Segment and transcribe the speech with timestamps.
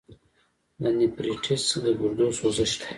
[0.81, 2.87] د نیفریټس د ګردو سوزش دی.